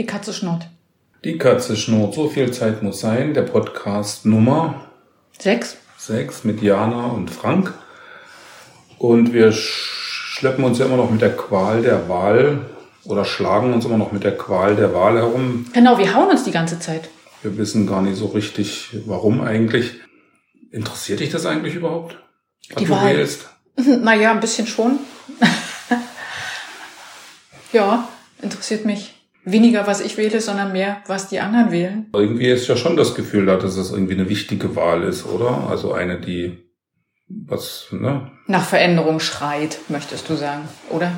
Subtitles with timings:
[0.00, 0.66] Die Katze schnurrt.
[1.24, 2.14] Die Katze schnurrt.
[2.14, 3.34] So viel Zeit muss sein.
[3.34, 4.86] Der Podcast Nummer
[5.38, 5.76] Sechs.
[5.98, 7.74] sechs mit Jana und Frank.
[8.96, 12.64] Und wir schleppen uns ja immer noch mit der Qual der Wahl
[13.04, 15.66] oder schlagen uns immer noch mit der Qual der Wahl herum.
[15.74, 17.10] Genau, wir hauen uns die ganze Zeit.
[17.42, 20.00] Wir wissen gar nicht so richtig, warum eigentlich.
[20.70, 22.16] Interessiert dich das eigentlich überhaupt?
[22.70, 23.18] Was Die du Wahl.
[23.18, 23.50] wählst?
[23.76, 24.98] Naja, ein bisschen schon.
[27.74, 28.08] ja,
[28.40, 32.06] interessiert mich weniger, was ich wähle, sondern mehr, was die anderen wählen.
[32.12, 35.68] Irgendwie ist ja schon das Gefühl da, dass es irgendwie eine wichtige Wahl ist, oder?
[35.68, 36.58] Also eine, die
[37.28, 38.30] was, ne?
[38.46, 41.12] Nach Veränderung schreit, möchtest du sagen, oder?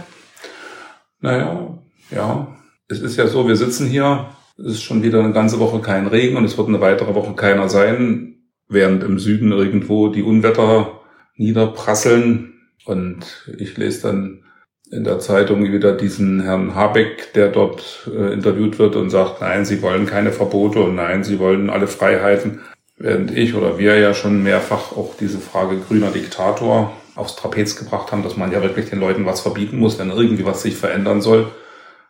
[1.20, 1.78] Naja,
[2.10, 2.56] ja.
[2.88, 4.28] Es ist ja so, wir sitzen hier,
[4.58, 7.34] es ist schon wieder eine ganze Woche kein Regen und es wird eine weitere Woche
[7.34, 8.36] keiner sein,
[8.68, 11.00] während im Süden irgendwo die Unwetter
[11.36, 12.52] niederprasseln.
[12.84, 14.44] Und ich lese dann
[14.92, 19.64] in der Zeitung wieder diesen Herrn Habeck, der dort äh, interviewt wird und sagt, nein,
[19.64, 22.60] sie wollen keine Verbote und nein, sie wollen alle Freiheiten.
[22.98, 28.12] Während ich oder wir ja schon mehrfach auch diese Frage grüner Diktator aufs Trapez gebracht
[28.12, 31.22] haben, dass man ja wirklich den Leuten was verbieten muss, wenn irgendwie was sich verändern
[31.22, 31.50] soll.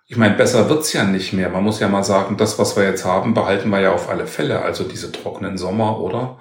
[0.09, 1.51] Ich meine, besser wird's ja nicht mehr.
[1.51, 4.27] Man muss ja mal sagen, das, was wir jetzt haben, behalten wir ja auf alle
[4.27, 4.63] Fälle.
[4.63, 6.39] Also diese trockenen Sommer, oder?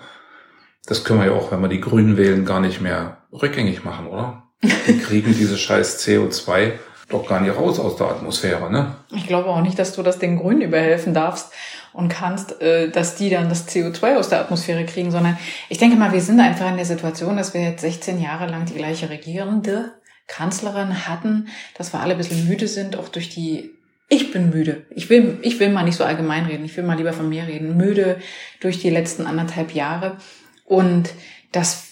[0.87, 4.07] Das können wir ja auch, wenn wir die Grünen wählen, gar nicht mehr rückgängig machen,
[4.07, 4.40] oder?
[4.63, 6.73] Die kriegen diese scheiß CO2
[7.09, 8.95] doch gar nicht raus aus der Atmosphäre, ne?
[9.13, 11.51] Ich glaube auch nicht, dass du das den Grünen überhelfen darfst
[11.93, 15.37] und kannst, äh, dass die dann das CO2 aus der Atmosphäre kriegen, sondern
[15.69, 18.65] ich denke mal, wir sind einfach in der Situation, dass wir jetzt 16 Jahre lang
[18.65, 19.91] die gleiche regierende
[20.27, 23.71] Kanzlerin hatten, dass wir alle ein bisschen müde sind, auch durch die
[24.07, 24.85] ich bin müde.
[24.89, 26.65] Ich will, ich will mal nicht so allgemein reden.
[26.65, 27.77] Ich will mal lieber von mir reden.
[27.77, 28.17] Müde
[28.59, 30.17] durch die letzten anderthalb Jahre.
[30.65, 31.11] Und
[31.53, 31.90] dass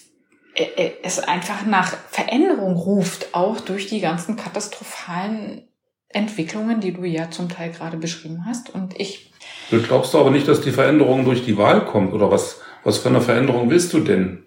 [1.02, 5.62] es einfach nach Veränderung ruft, auch durch die ganzen katastrophalen
[6.08, 8.74] Entwicklungen, die du ja zum Teil gerade beschrieben hast.
[8.74, 9.30] Und ich,
[9.70, 13.08] Du glaubst aber nicht, dass die Veränderung durch die Wahl kommt, oder was, was für
[13.08, 14.44] eine Veränderung willst du denn?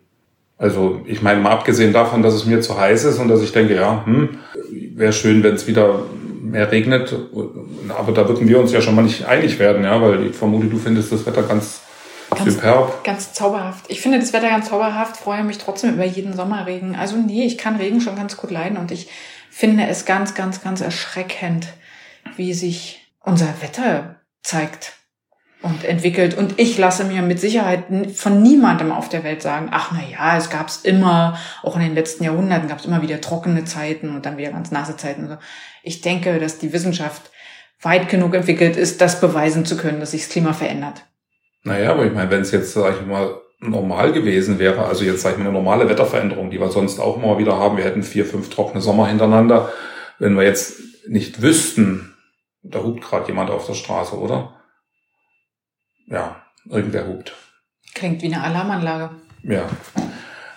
[0.58, 3.52] Also, ich meine, mal abgesehen davon, dass es mir zu heiß ist und dass ich
[3.52, 4.40] denke, ja, hm,
[4.96, 6.04] wäre schön, wenn es wieder
[6.42, 7.16] mehr regnet,
[7.90, 10.68] aber da würden wir uns ja schon mal nicht einig werden, ja, weil ich vermute,
[10.68, 11.83] du findest das Wetter ganz,
[12.40, 13.04] Ganz- superb.
[13.04, 13.86] ganz zauberhaft.
[13.90, 16.96] Ich finde das Wetter ganz zauberhaft, freue mich trotzdem über jeden Sommerregen.
[16.96, 19.10] Also nee, ich kann Regen schon ganz gut leiden und ich
[19.50, 21.68] finde es ganz, ganz, ganz erschreckend,
[22.36, 24.94] wie sich unser Wetter zeigt
[25.62, 26.36] und entwickelt.
[26.38, 27.86] Und ich lasse mir mit Sicherheit
[28.16, 31.96] von niemandem auf der Welt sagen, ach na ja, es gab's immer, auch in den
[31.96, 35.24] letzten Jahrhunderten gab's immer wieder trockene Zeiten und dann wieder ganz nasse Zeiten.
[35.24, 35.38] und So.
[35.84, 37.32] Ich denke, dass die Wissenschaft
[37.82, 41.06] weit genug entwickelt ist, das beweisen zu können, dass sich das Klima verändert.
[41.64, 45.22] Naja, aber ich meine, wenn es jetzt, sag ich mal, normal gewesen wäre, also jetzt,
[45.22, 48.04] sag ich mal, eine normale Wetterveränderung, die wir sonst auch mal wieder haben, wir hätten
[48.04, 49.72] vier, fünf trockene Sommer hintereinander,
[50.20, 52.14] wenn wir jetzt nicht wüssten,
[52.62, 54.54] da hupt gerade jemand auf der Straße, oder?
[56.08, 57.34] Ja, irgendwer hupt.
[57.94, 59.12] Klingt wie eine Alarmanlage.
[59.44, 59.70] Ja.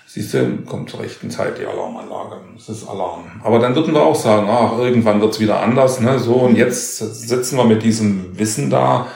[0.07, 2.41] Siehst du, kommt zur rechten Zeit die Alarmanlage.
[2.57, 3.41] Es ist Alarm.
[3.45, 6.19] Aber dann würden wir auch sagen, ach, irgendwann wird's wieder anders, ne?
[6.19, 9.09] So, und jetzt sitzen wir mit diesem Wissen da,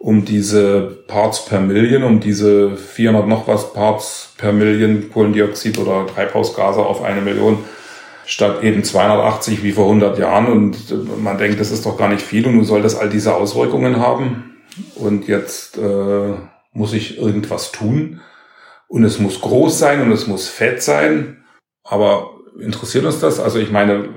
[0.00, 6.06] um diese Parts per Million, um diese 400 noch was Parts per Million Kohlendioxid oder
[6.06, 7.58] Treibhausgase auf eine Million,
[8.24, 10.46] statt eben 280 wie vor 100 Jahren.
[10.46, 13.34] Und man denkt, das ist doch gar nicht viel und nun soll das all diese
[13.34, 14.56] Auswirkungen haben.
[14.94, 16.32] Und jetzt äh,
[16.72, 18.22] muss ich irgendwas tun.
[18.88, 21.44] Und es muss groß sein und es muss fett sein.
[21.84, 23.38] Aber interessiert uns das?
[23.40, 24.08] Also ich meine,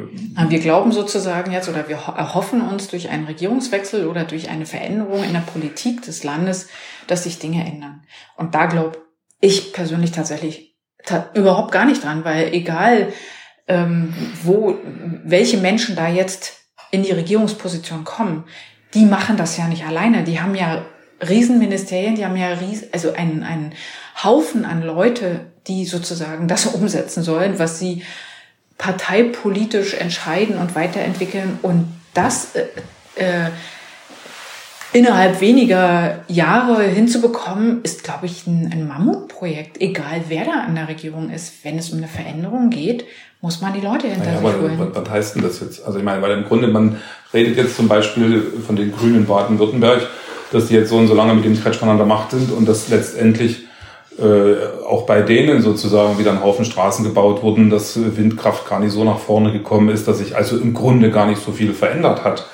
[0.49, 4.65] Wir glauben sozusagen jetzt oder wir ho- erhoffen uns durch einen Regierungswechsel oder durch eine
[4.65, 6.67] Veränderung in der Politik des Landes,
[7.07, 8.03] dass sich Dinge ändern.
[8.37, 8.99] Und da glaube
[9.39, 13.09] ich persönlich tatsächlich ta überhaupt gar nicht dran, weil egal
[13.67, 14.13] ähm,
[14.43, 14.77] wo
[15.23, 16.53] welche Menschen da jetzt
[16.91, 18.45] in die Regierungsposition kommen,
[18.93, 20.23] die machen das ja nicht alleine.
[20.23, 20.85] Die haben ja
[21.29, 23.73] Riesenministerien, die haben ja ries also einen, einen
[24.23, 28.03] Haufen an Leute, die sozusagen das umsetzen sollen, was sie
[28.77, 32.65] parteipolitisch entscheiden und weiterentwickeln und das äh,
[33.15, 33.49] äh,
[34.93, 39.81] innerhalb weniger Jahre hinzubekommen, ist, glaube ich, ein, ein Mammutprojekt.
[39.81, 43.05] Egal wer da an der Regierung ist, wenn es um eine Veränderung geht,
[43.41, 44.79] muss man die Leute hinter naja, sich holen.
[44.79, 45.85] was, was heißt denn das jetzt?
[45.85, 47.01] Also ich meine, weil im Grunde, man
[47.33, 50.07] redet jetzt zum Beispiel von den Grünen in Baden-Württemberg,
[50.53, 52.67] dass die jetzt so und so lange mit dem Kretschmann an der Macht sind und
[52.67, 53.65] dass letztendlich
[54.19, 58.91] äh, auch bei denen sozusagen wieder ein Haufen Straßen gebaut wurden, dass Windkraft gar nicht
[58.91, 62.23] so nach vorne gekommen ist, dass sich also im Grunde gar nicht so viel verändert
[62.23, 62.47] hat.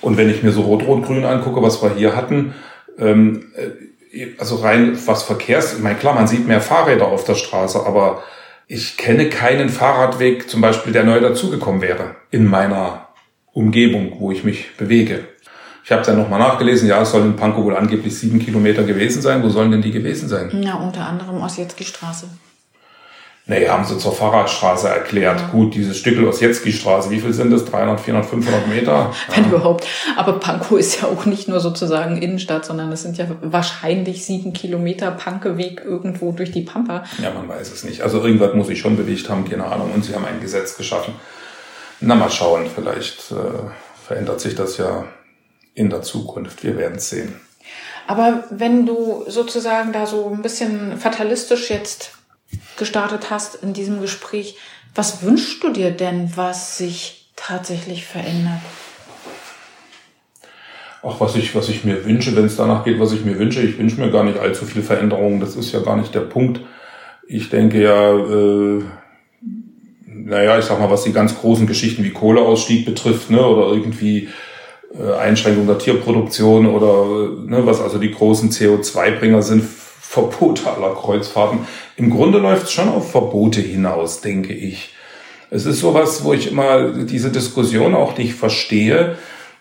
[0.00, 2.54] Und wenn ich mir so Rot-Rot-Grün angucke, was wir hier hatten,
[2.98, 7.34] ähm, äh, also rein was Verkehrs, ich meine, klar, man sieht mehr Fahrräder auf der
[7.34, 8.22] Straße, aber
[8.66, 13.08] ich kenne keinen Fahrradweg zum Beispiel, der neu dazugekommen wäre in meiner
[13.52, 15.24] Umgebung, wo ich mich bewege.
[15.84, 18.84] Ich habe es ja nochmal nachgelesen, ja, es sollen in Pankow wohl angeblich sieben Kilometer
[18.84, 19.42] gewesen sein.
[19.42, 20.50] Wo sollen denn die gewesen sein?
[20.62, 22.26] Ja, unter anderem Osjetski-Straße.
[23.46, 25.38] Nee, haben sie zur Fahrradstraße erklärt.
[25.38, 25.46] Ja.
[25.48, 27.66] Gut, dieses Stückel Osjetski-Straße, wie viel sind das?
[27.66, 29.12] 300, 400, 500 Meter?
[29.34, 29.50] Wenn ja.
[29.50, 29.86] überhaupt.
[30.16, 34.54] Aber Pankow ist ja auch nicht nur sozusagen Innenstadt, sondern es sind ja wahrscheinlich sieben
[34.54, 37.04] Kilometer Pankeweg irgendwo durch die Pampa.
[37.22, 38.00] Ja, man weiß es nicht.
[38.00, 39.92] Also irgendwas muss ich schon bewegt haben, keine Ahnung.
[39.92, 41.14] Und sie haben ein Gesetz geschaffen.
[42.00, 42.64] Na, mal schauen.
[42.74, 43.34] Vielleicht äh,
[44.06, 45.04] verändert sich das ja
[45.74, 46.62] in der Zukunft.
[46.62, 47.40] Wir werden es sehen.
[48.06, 52.12] Aber wenn du sozusagen da so ein bisschen fatalistisch jetzt
[52.76, 54.56] gestartet hast in diesem Gespräch,
[54.94, 58.60] was wünschst du dir denn, was sich tatsächlich verändert?
[61.02, 63.60] Auch was ich, was ich mir wünsche, wenn es danach geht, was ich mir wünsche,
[63.60, 65.40] ich wünsche mir gar nicht allzu viel Veränderung.
[65.40, 66.60] Das ist ja gar nicht der Punkt.
[67.26, 68.82] Ich denke ja, äh,
[70.06, 74.28] naja, ich sag mal, was die ganz großen Geschichten wie Kohleausstieg betrifft, ne, oder irgendwie
[75.02, 79.64] Einschränkung der Tierproduktion oder ne, was also die großen CO2-Bringer sind,
[80.00, 81.60] Verbote aller Kreuzfahrten.
[81.96, 84.94] Im Grunde läuft es schon auf Verbote hinaus, denke ich.
[85.50, 89.16] Es ist sowas, wo ich immer diese Diskussion auch nicht verstehe,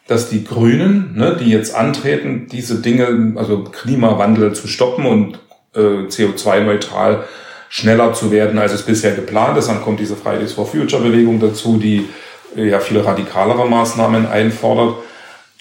[0.08, 5.40] dass die Grünen, ne, die jetzt antreten, diese Dinge, also Klimawandel zu stoppen und
[5.74, 7.24] äh, CO2-neutral
[7.70, 9.70] schneller zu werden, als es bisher geplant ist.
[9.70, 12.08] Dann kommt diese Fridays for Future Bewegung dazu, die
[12.56, 14.96] äh, ja viel radikalere Maßnahmen einfordert.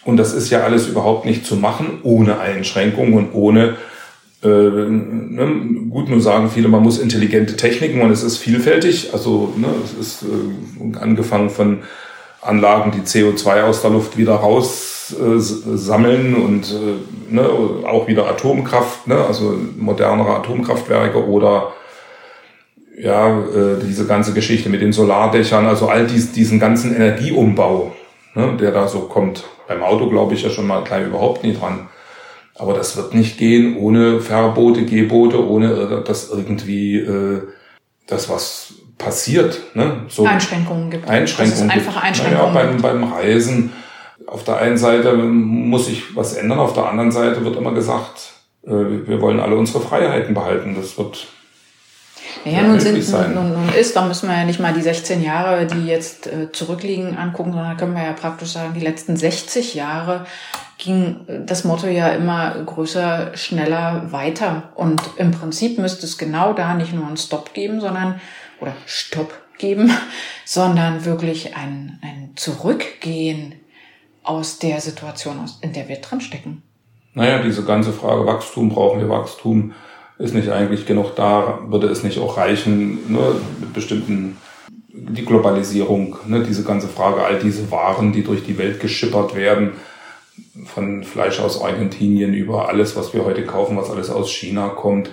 [0.05, 3.77] Und das ist ja alles überhaupt nicht zu machen ohne Einschränkungen und ohne
[4.43, 9.11] äh, ne, gut, nur sagen viele, man muss intelligente Techniken und es ist vielfältig.
[9.13, 11.81] Also ne, es ist äh, angefangen von
[12.41, 17.49] Anlagen, die CO2 aus der Luft wieder raus äh, sammeln und äh, ne,
[17.87, 21.73] auch wieder Atomkraft, ne, also modernere Atomkraftwerke oder
[22.99, 27.93] ja, äh, diese ganze Geschichte mit den Solardächern, also all dies, diesen ganzen Energieumbau,
[28.35, 29.45] ne, der da so kommt.
[29.69, 31.89] Beim Auto glaube ich ja schon mal gleich überhaupt nie dran.
[32.55, 37.43] Aber das wird nicht gehen ohne Verbote, Gebote, ohne dass irgendwie äh,
[38.07, 39.61] das was passiert.
[39.75, 40.05] Ne?
[40.09, 41.09] So Einschränkungen gibt.
[41.09, 41.71] Einschränkungen.
[41.71, 42.55] Also einfache Einschränkungen.
[42.55, 43.73] Naja, beim, beim Reisen.
[44.27, 48.33] Auf der einen Seite muss sich was ändern, auf der anderen Seite wird immer gesagt,
[48.65, 50.77] äh, wir wollen alle unsere Freiheiten behalten.
[50.77, 51.27] Das wird
[52.45, 55.67] ja, nun, sind, nun, nun ist, da müssen wir ja nicht mal die 16 Jahre,
[55.67, 60.27] die jetzt äh, zurückliegen, angucken, sondern können wir ja praktisch sagen, die letzten 60 Jahre
[60.79, 64.73] ging das Motto ja immer größer, schneller, weiter.
[64.75, 68.21] Und im Prinzip müsste es genau da nicht nur einen Stop geben, sondern,
[68.61, 69.93] oder Stopp geben,
[70.45, 73.55] sondern wirklich ein, ein Zurückgehen
[74.25, 76.63] aus der Situation, in der wir drinstecken.
[77.15, 79.73] Naja, diese ganze Frage Wachstum, brauchen wir Wachstum,
[80.19, 84.37] ist nicht eigentlich genug da, würde es nicht auch reichen, ne, mit bestimmten,
[84.89, 89.73] die Globalisierung, ne, diese ganze Frage, all diese Waren, die durch die Welt geschippert werden,
[90.65, 95.11] von Fleisch aus Argentinien über alles, was wir heute kaufen, was alles aus China kommt.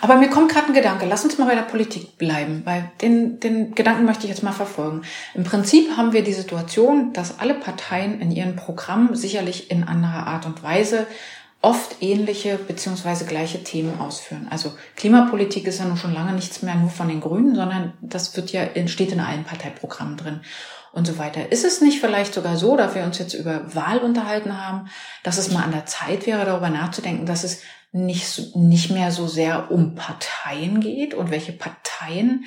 [0.00, 3.40] Aber mir kommt gerade ein Gedanke, lass uns mal bei der Politik bleiben, weil den,
[3.40, 5.02] den Gedanken möchte ich jetzt mal verfolgen.
[5.34, 10.26] Im Prinzip haben wir die Situation, dass alle Parteien in ihren Programmen sicherlich in anderer
[10.26, 11.06] Art und Weise
[11.60, 14.46] oft ähnliche beziehungsweise gleiche Themen ausführen.
[14.50, 18.36] Also Klimapolitik ist ja nun schon lange nichts mehr nur von den Grünen, sondern das
[18.36, 20.40] wird ja steht in allen Parteiprogrammen drin
[20.92, 21.50] und so weiter.
[21.50, 24.88] Ist es nicht vielleicht sogar so, da wir uns jetzt über Wahl unterhalten haben,
[25.24, 29.26] dass es mal an der Zeit wäre, darüber nachzudenken, dass es nicht, nicht mehr so
[29.26, 32.44] sehr um Parteien geht und welche Parteien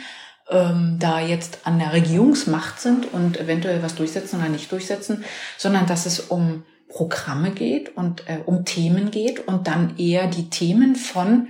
[0.50, 5.26] ähm, da jetzt an der Regierungsmacht sind und eventuell was durchsetzen oder nicht durchsetzen,
[5.58, 10.50] sondern dass es um Programme geht und äh, um Themen geht und dann eher die
[10.50, 11.48] Themen von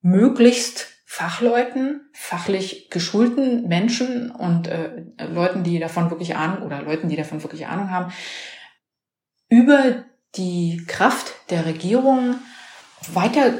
[0.00, 7.16] möglichst Fachleuten, fachlich geschulten Menschen und äh, Leuten, die davon wirklich Ahnung oder Leuten, die
[7.16, 8.12] davon wirklich Ahnung haben,
[9.48, 10.04] über
[10.36, 12.36] die Kraft der Regierung
[13.12, 13.54] weiter,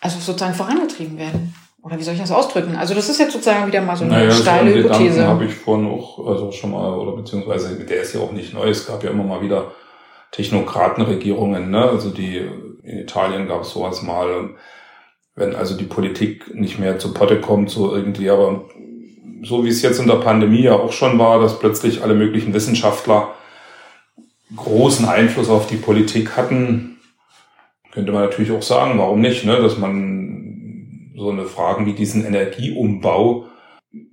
[0.00, 1.54] also sozusagen vorangetrieben werden.
[1.82, 2.76] Oder wie soll ich das ausdrücken?
[2.76, 5.26] Also das ist jetzt sozusagen wieder mal so eine naja, steile Hypothese.
[5.26, 8.68] habe ich vorhin auch also schon mal, oder beziehungsweise der ist ja auch nicht neu.
[8.68, 9.72] Es gab ja immer mal wieder
[10.32, 11.88] Technokratenregierungen, ne?
[11.88, 12.48] Also die
[12.82, 14.50] in Italien gab es sowas mal,
[15.34, 18.64] wenn also die Politik nicht mehr zu Potte kommt, so irgendwie, aber
[19.42, 22.54] so wie es jetzt in der Pandemie ja auch schon war, dass plötzlich alle möglichen
[22.54, 23.34] Wissenschaftler
[24.56, 26.98] großen Einfluss auf die Politik hatten,
[27.92, 29.60] könnte man natürlich auch sagen, warum nicht, ne?
[29.60, 33.46] dass man so eine Fragen wie diesen Energieumbau,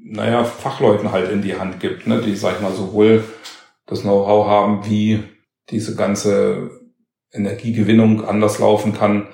[0.04, 2.22] naja, Fachleuten halt in die Hand gibt, ne?
[2.22, 3.24] die, sag ich mal, sowohl
[3.86, 5.24] das Know-how haben, wie
[5.70, 6.70] diese ganze
[7.32, 9.28] Energiegewinnung anders laufen kann.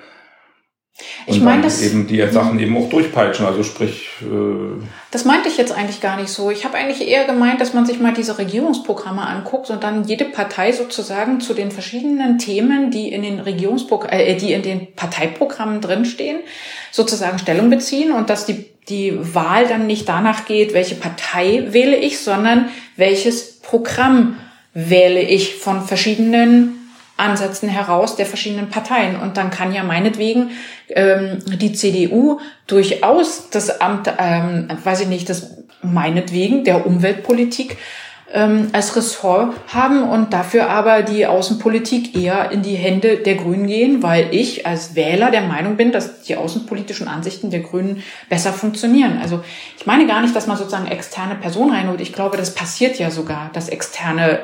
[1.26, 3.46] Ich meine, das eben die Sachen eben auch durchpeitschen.
[3.46, 4.08] Also sprich.
[4.20, 6.50] Äh das meinte ich jetzt eigentlich gar nicht so.
[6.50, 10.26] Ich habe eigentlich eher gemeint, dass man sich mal diese Regierungsprogramme anguckt und dann jede
[10.26, 15.80] Partei sozusagen zu den verschiedenen Themen, die in den Regierungspro äh, die in den Parteiprogrammen
[15.80, 16.40] drinstehen,
[16.90, 21.96] sozusagen Stellung beziehen und dass die die Wahl dann nicht danach geht, welche Partei wähle
[21.96, 24.36] ich, sondern welches Programm
[24.74, 26.78] wähle ich von verschiedenen
[27.16, 29.16] Ansätzen heraus der verschiedenen Parteien.
[29.16, 30.50] Und dann kann ja meinetwegen
[30.88, 37.76] ähm, die CDU durchaus das Amt, ähm, weiß ich nicht, das meinetwegen der Umweltpolitik
[38.32, 43.66] ähm, als Ressort haben und dafür aber die Außenpolitik eher in die Hände der Grünen
[43.66, 48.52] gehen, weil ich als Wähler der Meinung bin, dass die außenpolitischen Ansichten der Grünen besser
[48.52, 49.18] funktionieren.
[49.20, 49.44] Also
[49.76, 52.00] ich meine gar nicht, dass man sozusagen externe Personen reinholt.
[52.00, 54.40] Ich glaube, das passiert ja sogar, dass externe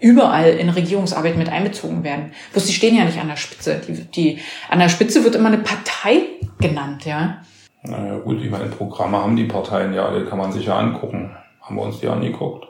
[0.00, 2.32] überall in Regierungsarbeit mit einbezogen werden.
[2.52, 3.80] Bloß die stehen ja nicht an der Spitze.
[3.86, 4.38] Die, die,
[4.68, 6.22] an der Spitze wird immer eine Partei
[6.58, 7.38] genannt, ja.
[7.82, 11.36] Naja gut, ich meine, Programme haben die Parteien ja alle, kann man sich ja angucken.
[11.62, 12.66] Haben wir uns die angeguckt?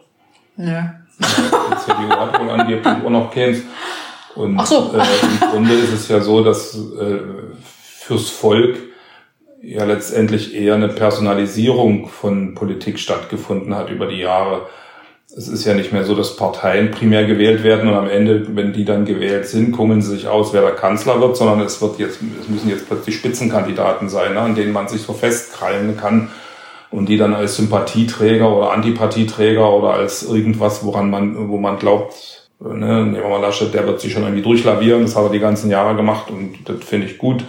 [0.57, 0.95] Ja.
[1.19, 3.63] Die CDU hat wohl angeblich auch noch keins.
[4.35, 4.95] Und Ach so.
[4.95, 7.19] äh, im Grunde ist es ja so, dass äh,
[7.83, 8.79] fürs Volk
[9.63, 14.67] ja letztendlich eher eine Personalisierung von Politik stattgefunden hat über die Jahre
[15.37, 18.73] es ist ja nicht mehr so, dass Parteien primär gewählt werden und am Ende, wenn
[18.73, 21.99] die dann gewählt sind, kummeln sie sich aus, wer der Kanzler wird, sondern es wird
[21.99, 26.31] jetzt, es müssen jetzt plötzlich Spitzenkandidaten sein, ne, an denen man sich so festkrallen kann
[26.91, 32.49] und die dann als Sympathieträger oder Antipathieträger oder als irgendwas, woran man, wo man glaubt,
[32.59, 35.39] ne, nehmen wir mal Laschet, der wird sich schon irgendwie durchlavieren, das hat er die
[35.39, 37.45] ganzen Jahre gemacht und das finde ich gut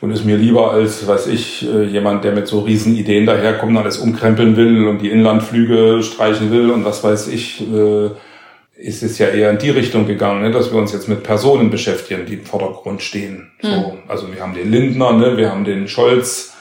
[0.00, 3.76] und ist mir lieber als, weiß ich, äh, jemand, der mit so riesen Ideen daherkommt,
[3.76, 8.10] alles umkrempeln will und die Inlandflüge streichen will und was weiß ich, äh,
[8.76, 11.70] ist es ja eher in die Richtung gegangen, ne, dass wir uns jetzt mit Personen
[11.70, 13.50] beschäftigen, die im Vordergrund stehen.
[13.60, 13.98] So, hm.
[14.06, 16.54] also wir haben den Lindner, ne, wir haben den Scholz,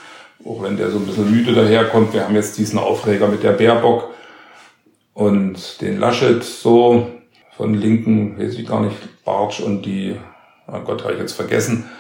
[0.44, 3.52] auch wenn der so ein bisschen müde daherkommt, wir haben jetzt diesen Aufreger mit der
[3.52, 4.10] Baerbock
[5.14, 7.08] und den Laschet so
[7.56, 10.16] von Linken, weiß ich gar nicht, Bartsch und die,
[10.68, 11.97] oh Gott, habe ich jetzt vergessen, und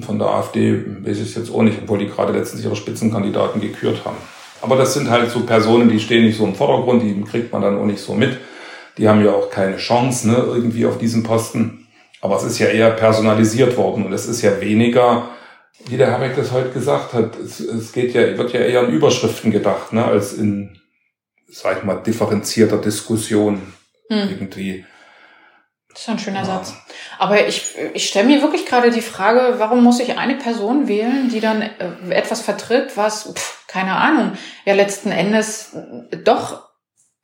[0.00, 3.60] von der AfD weiß ich es jetzt auch nicht, obwohl die gerade letztens ihre Spitzenkandidaten
[3.60, 4.16] gekürt haben.
[4.60, 7.62] Aber das sind halt so Personen, die stehen nicht so im Vordergrund, die kriegt man
[7.62, 8.38] dann auch nicht so mit.
[8.96, 11.86] Die haben ja auch keine Chance, ne, irgendwie auf diesem Posten.
[12.20, 15.28] Aber es ist ja eher personalisiert worden und es ist ja weniger,
[15.86, 18.92] wie der Habeck das heute gesagt hat, es, es geht ja, wird ja eher an
[18.92, 20.80] Überschriften gedacht, ne, als in,
[21.48, 23.62] sag ich mal, differenzierter Diskussion
[24.08, 24.28] hm.
[24.30, 24.84] irgendwie.
[25.98, 26.44] Das ist ein schöner ja.
[26.44, 26.74] Satz.
[27.18, 31.28] Aber ich, ich stelle mir wirklich gerade die Frage, warum muss ich eine Person wählen,
[31.28, 31.70] die dann äh,
[32.10, 35.76] etwas vertritt, was, pff, keine Ahnung, ja letzten Endes
[36.22, 36.68] doch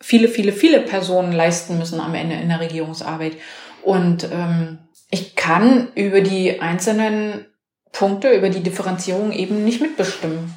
[0.00, 3.36] viele, viele, viele Personen leisten müssen am Ende in der Regierungsarbeit.
[3.84, 7.46] Und ähm, ich kann über die einzelnen
[7.92, 10.52] Punkte, über die Differenzierung eben nicht mitbestimmen.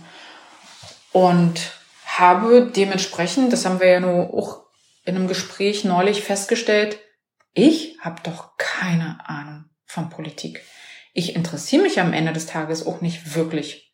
[1.12, 1.72] Und
[2.08, 4.64] habe dementsprechend, das haben wir ja nur auch
[5.06, 6.98] in einem Gespräch neulich festgestellt,
[7.58, 10.62] ich habe doch keine Ahnung von Politik.
[11.14, 13.94] Ich interessiere mich am Ende des Tages auch nicht wirklich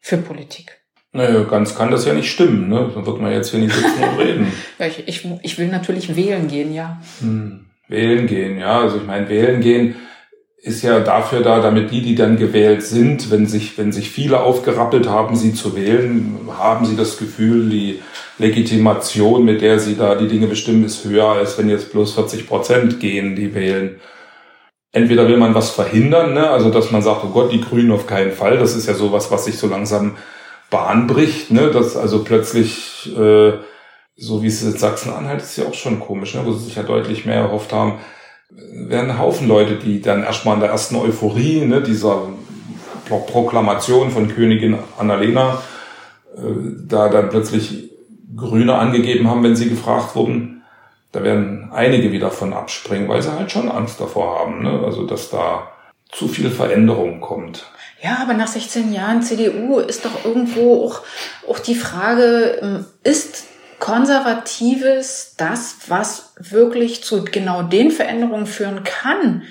[0.00, 0.80] für Politik.
[1.12, 2.90] Naja, ganz kann das ja nicht stimmen, ne?
[2.92, 4.52] Dann wird man jetzt hier nicht sitzen und reden.
[4.78, 7.00] ja, ich, ich, ich will natürlich wählen gehen, ja.
[7.20, 8.80] Hm, wählen gehen, ja.
[8.80, 9.94] Also ich meine, wählen gehen
[10.66, 14.40] ist ja dafür da, damit die, die dann gewählt sind, wenn sich, wenn sich viele
[14.40, 18.02] aufgerappelt haben, sie zu wählen, haben sie das Gefühl, die
[18.38, 22.48] Legitimation, mit der sie da die Dinge bestimmen, ist höher, als wenn jetzt bloß 40
[22.48, 24.00] Prozent gehen, die wählen.
[24.90, 26.50] Entweder will man was verhindern, ne?
[26.50, 28.58] also dass man sagt, oh Gott, die Grünen auf keinen Fall.
[28.58, 30.16] Das ist ja sowas, was sich so langsam
[30.68, 31.70] Bahn bricht, ne?
[31.70, 33.52] dass also plötzlich, äh,
[34.16, 36.40] so wie es in Sachsen-Anhalt ist ja auch schon komisch, ne?
[36.44, 38.00] wo sie sich ja deutlich mehr erhofft haben,
[38.50, 42.28] werden ein Haufen Leute, die dann erstmal in der ersten Euphorie, ne, dieser
[43.08, 45.62] Proklamation von Königin Annalena,
[46.36, 46.40] äh,
[46.86, 47.90] da dann plötzlich
[48.36, 50.62] Grüne angegeben haben, wenn sie gefragt wurden.
[51.12, 54.82] Da werden einige wieder von abspringen, weil sie halt schon Angst davor haben, ne?
[54.84, 55.68] also dass da
[56.10, 57.66] zu viel Veränderung kommt.
[58.02, 61.00] Ja, aber nach 16 Jahren CDU ist doch irgendwo auch,
[61.48, 63.46] auch die Frage, ähm, ist
[63.86, 69.42] Konservatives das, was wirklich zu genau den Veränderungen führen kann,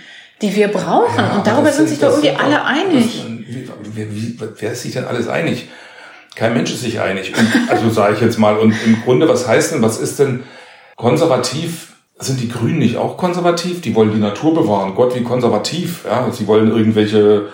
[0.42, 1.15] die wir brauchen.
[1.18, 3.24] Ja, und darüber sind sich doch irgendwie alle einig.
[3.24, 5.70] Das, wie, wie, wer ist sich denn alles einig?
[6.36, 7.32] Kein Mensch ist sich einig.
[7.70, 8.58] Also sage ich jetzt mal.
[8.58, 10.44] Und im Grunde, was heißt denn, was ist denn
[10.98, 11.94] konservativ?
[12.20, 13.80] Sind die Grünen nicht auch konservativ?
[13.80, 14.96] Die wollen die Natur bewahren.
[14.96, 16.04] Gott, wie konservativ.
[16.04, 17.54] Ja, sie wollen irgendwelche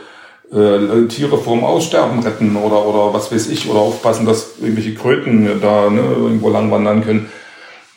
[0.52, 5.62] äh, Tiere vorm Aussterben retten oder, oder was weiß ich, oder aufpassen, dass irgendwelche Kröten
[5.62, 7.30] da ne, irgendwo lang wandern können.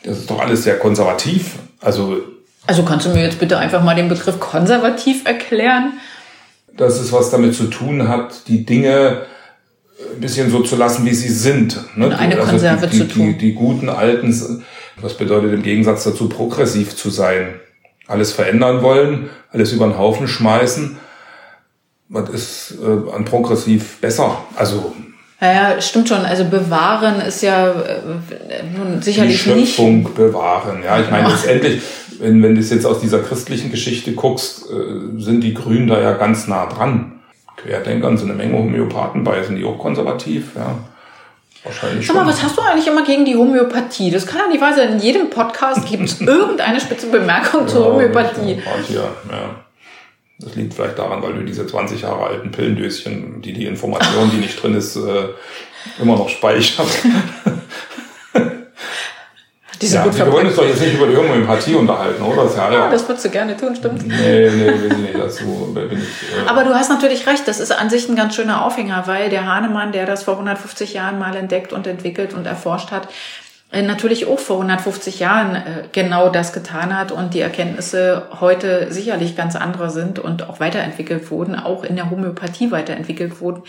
[0.03, 1.55] Das ist doch alles sehr konservativ.
[1.81, 2.17] Also,
[2.67, 5.93] also kannst du mir jetzt bitte einfach mal den Begriff konservativ erklären?
[6.77, 9.21] dass es was damit zu tun hat, die Dinge
[10.13, 11.79] ein bisschen so zu lassen, wie sie sind.
[11.95, 12.17] Ne?
[12.17, 13.27] Eine also Konserve die, zu tun.
[13.27, 14.63] Die, die guten alten,
[14.97, 17.59] was bedeutet im Gegensatz dazu, progressiv zu sein.
[18.07, 20.97] Alles verändern wollen, alles über den Haufen schmeißen.
[22.07, 24.37] Was ist äh, an progressiv besser?
[24.55, 24.93] Also
[25.41, 26.25] ja, stimmt schon.
[26.25, 27.99] Also bewahren ist ja äh,
[28.77, 30.15] nun sicherlich die Schöpfung nicht.
[30.15, 30.81] bewahren.
[30.83, 31.81] Ja, ich meine letztendlich,
[32.19, 35.99] wenn, wenn du es jetzt aus dieser christlichen Geschichte guckst, äh, sind die Grünen da
[35.99, 37.19] ja ganz nah dran.
[37.57, 40.77] Querdenkern sind eine Menge Homöopathen bei, sind die auch konservativ, ja.
[41.63, 44.11] Wahrscheinlich Sag mal, was hast du eigentlich immer gegen die Homöopathie?
[44.11, 44.93] Das kann ja nicht wahr sein.
[44.93, 48.61] In jedem Podcast gibt es irgendeine spitze Bemerkung ja, zur Homöopathie.
[48.89, 49.64] Ja, ja.
[50.39, 54.37] Das liegt vielleicht daran, weil du diese 20 Jahre alten Pillendöschen, die die Information, die
[54.37, 55.29] nicht drin ist, äh,
[55.99, 56.87] immer noch speichert.
[59.81, 62.43] Die sind ja, gut wir wollen uns doch jetzt nicht über die Homöopathie unterhalten, oder?
[62.43, 64.07] Das, ja, ja, das würdest du gerne tun, stimmt.
[64.07, 65.15] Nee, nee, ich nicht.
[65.15, 68.35] Dazu bin ich, äh Aber du hast natürlich recht, das ist an sich ein ganz
[68.35, 72.47] schöner Aufhänger, weil der Hahnemann, der das vor 150 Jahren mal entdeckt und entwickelt und
[72.47, 73.09] erforscht hat,
[73.71, 79.35] natürlich auch vor 150 Jahren äh, genau das getan hat und die Erkenntnisse heute sicherlich
[79.35, 83.63] ganz andere sind und auch weiterentwickelt wurden, auch in der Homöopathie weiterentwickelt wurden.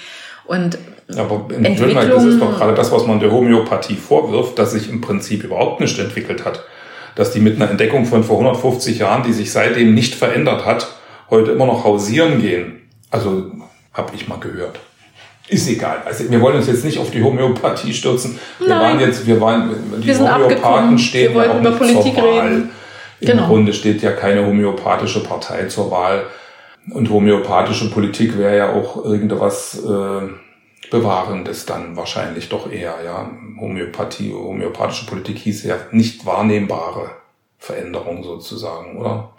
[0.44, 0.78] Und
[1.16, 4.88] aber in Entwicklung, das ist doch gerade das, was man der Homöopathie vorwirft, dass sich
[4.88, 6.62] im Prinzip überhaupt nicht entwickelt hat.
[7.14, 10.88] Dass die mit einer Entdeckung von vor 150 Jahren, die sich seitdem nicht verändert hat,
[11.30, 12.82] heute immer noch hausieren gehen.
[13.10, 13.50] Also
[13.92, 14.78] habe ich mal gehört.
[15.48, 16.02] Ist egal.
[16.04, 18.38] Also wir wollen uns jetzt nicht auf die Homöopathie stürzen.
[18.58, 18.80] Wir Nein.
[18.80, 22.40] waren jetzt, wir waren, die wir Homöopathen stehen wir ja auch nicht Politik zur Wahl.
[22.40, 22.70] Reden.
[23.20, 23.46] Im genau.
[23.46, 26.24] Grunde steht ja keine homöopathische Partei zur Wahl.
[26.90, 30.28] Und homöopathische Politik wäre ja auch irgendwas äh,
[30.90, 33.30] Bewahrendes dann wahrscheinlich doch eher, ja.
[33.60, 37.10] Homöopathie, homöopathische Politik hieß ja nicht wahrnehmbare
[37.58, 39.30] Veränderung sozusagen, oder?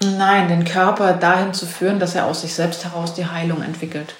[0.00, 4.14] Nein, den Körper dahin zu führen, dass er aus sich selbst heraus die Heilung entwickelt.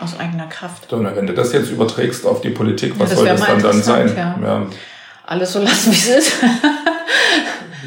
[0.00, 0.88] Aus eigener Kraft.
[0.88, 3.62] So, na, wenn du das jetzt überträgst auf die Politik, was ja, soll das dann,
[3.62, 4.14] dann sein?
[4.16, 4.38] Ja.
[4.42, 4.66] Ja.
[5.26, 6.32] Alles so lassen, wie es ist.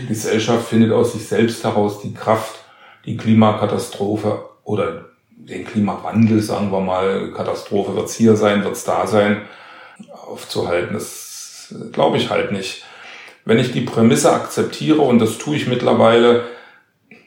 [0.01, 2.56] die Gesellschaft findet aus sich selbst heraus die Kraft,
[3.06, 9.41] die Klimakatastrophe oder den Klimawandel, sagen wir mal, Katastrophe wird's hier sein, wird's da sein,
[10.28, 10.93] aufzuhalten.
[10.93, 12.84] Das glaube ich halt nicht.
[13.45, 16.45] Wenn ich die Prämisse akzeptiere, und das tue ich mittlerweile,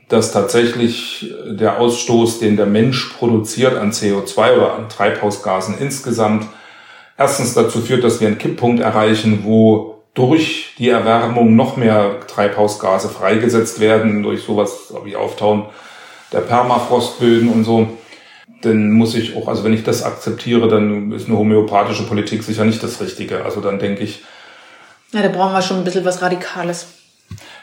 [0.09, 6.47] dass tatsächlich der Ausstoß, den der Mensch produziert an CO2 oder an Treibhausgasen insgesamt,
[7.19, 13.09] erstens dazu führt, dass wir einen Kipppunkt erreichen, wo durch die Erwärmung noch mehr Treibhausgase
[13.09, 15.67] freigesetzt werden, durch sowas wie Auftauen
[16.33, 17.89] der Permafrostböden und so,
[18.63, 22.65] dann muss ich auch, also wenn ich das akzeptiere, dann ist eine homöopathische Politik sicher
[22.65, 23.45] nicht das Richtige.
[23.45, 24.25] Also dann denke ich.
[25.13, 26.87] Ja, da brauchen wir schon ein bisschen was Radikales.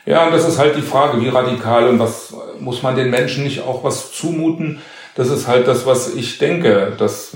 [0.06, 3.44] Ja, und das ist halt die Frage, wie radikal und was muss man den Menschen
[3.44, 4.82] nicht auch was zumuten?
[5.16, 6.94] Das ist halt das, was ich denke.
[6.98, 7.34] Das,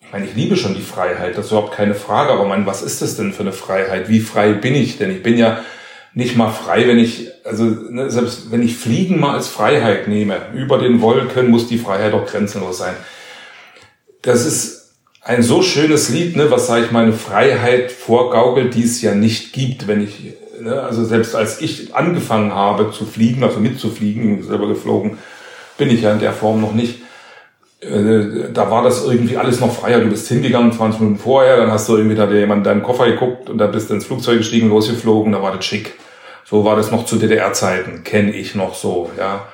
[0.00, 2.82] ich meine, ich liebe schon die Freiheit, das ist überhaupt keine Frage, aber mein, was
[2.82, 4.08] ist das denn für eine Freiheit?
[4.08, 5.10] Wie frei bin ich denn?
[5.10, 5.60] Ich bin ja
[6.14, 10.40] nicht mal frei, wenn ich, also ne, selbst wenn ich Fliegen mal als Freiheit nehme,
[10.54, 12.94] über den Wolken muss die Freiheit doch grenzenlos sein.
[14.22, 18.84] Das ist ein so schönes Lied, ne, was, sage ich mal, eine Freiheit vorgaukelt, die
[18.84, 20.82] es ja nicht gibt, wenn ich Ne?
[20.82, 25.18] Also selbst als ich angefangen habe zu fliegen, also mitzufliegen, selber geflogen,
[25.76, 27.02] bin ich ja in der Form noch nicht.
[27.80, 30.00] Äh, da war das irgendwie alles noch freier.
[30.00, 33.50] Du bist hingegangen 20 Minuten vorher, dann hast du irgendwie da jemand deinen Koffer geguckt
[33.50, 35.98] und da bist du ins Flugzeug gestiegen, losgeflogen, da war das schick.
[36.46, 39.46] So war das noch zu DDR-Zeiten, kenne ich noch so, ja.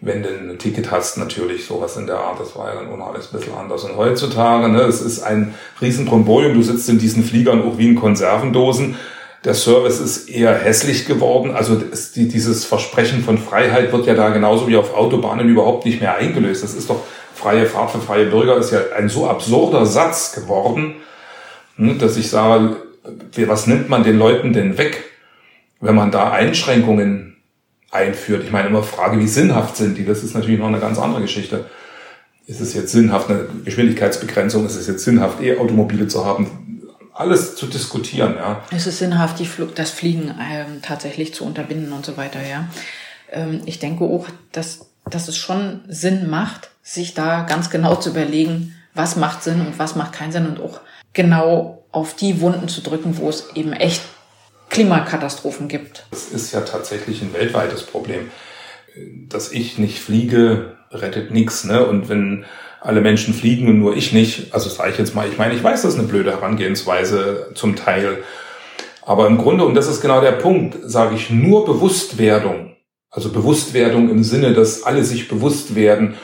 [0.00, 3.08] Wenn du ein Ticket hast, natürlich sowas in der Art, das war ja dann auch
[3.08, 3.84] alles ein bisschen anders.
[3.84, 7.94] Und heutzutage, ne, es ist ein Riesenbromborium, du sitzt in diesen Fliegern auch wie in
[7.94, 8.96] Konservendosen,
[9.44, 11.54] der Service ist eher hässlich geworden.
[11.54, 11.80] Also
[12.14, 16.16] die, dieses Versprechen von Freiheit wird ja da genauso wie auf Autobahnen überhaupt nicht mehr
[16.16, 16.64] eingelöst.
[16.64, 17.02] Das ist doch
[17.34, 20.94] freie Fahrt für freie Bürger ist ja ein so absurder Satz geworden,
[21.76, 22.76] hm, dass ich sage,
[23.36, 25.04] was nimmt man den Leuten denn weg,
[25.80, 27.36] wenn man da Einschränkungen
[27.90, 28.44] einführt?
[28.44, 30.06] Ich meine immer Frage, wie sinnhaft sind die?
[30.06, 31.66] Das ist natürlich noch eine ganz andere Geschichte.
[32.46, 34.64] Ist es jetzt sinnhaft, eine Geschwindigkeitsbegrenzung?
[34.64, 36.73] Ist es jetzt sinnhaft, E-Automobile zu haben?
[37.14, 38.62] Alles zu diskutieren, ja.
[38.70, 42.68] Es ist sinnhaft, die Flug, das Fliegen ähm, tatsächlich zu unterbinden und so weiter, ja.
[43.30, 48.10] Ähm, ich denke auch, dass, dass es schon Sinn macht, sich da ganz genau zu
[48.10, 50.80] überlegen, was macht Sinn und was macht keinen Sinn und auch
[51.12, 54.02] genau auf die Wunden zu drücken, wo es eben echt
[54.70, 56.06] Klimakatastrophen gibt.
[56.10, 58.30] Das ist ja tatsächlich ein weltweites Problem.
[59.28, 61.86] Dass ich nicht fliege, rettet nichts, ne?
[61.86, 62.44] Und wenn
[62.84, 64.52] alle Menschen fliegen und nur ich nicht.
[64.52, 67.76] Also sage ich jetzt mal, ich meine, ich weiß, das ist eine blöde Herangehensweise zum
[67.76, 68.18] Teil.
[69.02, 72.76] Aber im Grunde, und das ist genau der Punkt, sage ich nur Bewusstwerdung.
[73.10, 76.14] Also Bewusstwerdung im Sinne, dass alle sich bewusst werden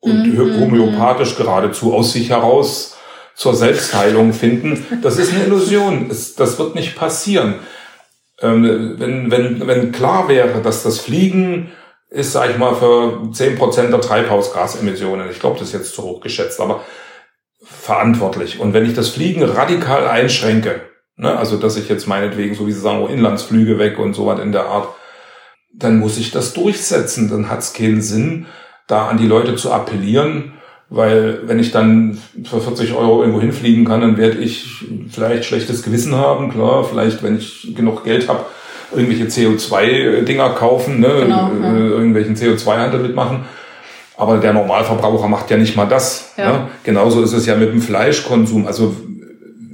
[0.00, 0.60] und mhm.
[0.60, 2.96] homöopathisch geradezu aus sich heraus
[3.34, 4.84] zur Selbstheilung finden.
[5.02, 6.08] Das ist eine Illusion.
[6.08, 7.54] das wird nicht passieren.
[8.42, 11.70] Ähm, wenn, wenn, wenn klar wäre, dass das Fliegen
[12.10, 16.02] ist, sage ich mal, für zehn Prozent der Treibhausgasemissionen, ich glaube, das ist jetzt zu
[16.02, 16.84] hoch geschätzt, aber
[17.62, 18.60] verantwortlich.
[18.60, 20.80] Und wenn ich das Fliegen radikal einschränke,
[21.16, 24.40] ne, also dass ich jetzt meinetwegen, so wie Sie sagen, Inlandsflüge weg und so was
[24.40, 24.88] in der Art,
[25.74, 27.28] dann muss ich das durchsetzen.
[27.28, 28.46] Dann hat es keinen Sinn,
[28.86, 30.54] da an die Leute zu appellieren,
[30.88, 35.82] weil wenn ich dann für 40 Euro irgendwo hinfliegen kann, dann werde ich vielleicht schlechtes
[35.82, 38.46] Gewissen haben, klar, vielleicht wenn ich genug Geld habe,
[38.94, 41.74] irgendwelche CO2-Dinger kaufen, ne, genau, ja.
[41.74, 43.44] Äh, irgendwelchen CO2-Handel mitmachen.
[44.16, 46.32] Aber der Normalverbraucher macht ja nicht mal das.
[46.36, 46.52] Ja.
[46.52, 46.68] Ne?
[46.82, 48.66] Genauso ist es ja mit dem Fleischkonsum.
[48.66, 48.96] Also